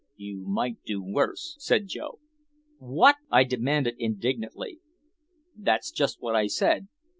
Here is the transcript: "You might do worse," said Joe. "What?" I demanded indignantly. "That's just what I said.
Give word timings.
"You 0.15 0.43
might 0.47 0.81
do 0.83 0.99
worse," 1.03 1.55
said 1.59 1.85
Joe. 1.85 2.17
"What?" 2.79 3.17
I 3.29 3.43
demanded 3.43 3.97
indignantly. 3.99 4.79
"That's 5.55 5.91
just 5.91 6.19
what 6.23 6.35
I 6.35 6.47
said. 6.47 6.87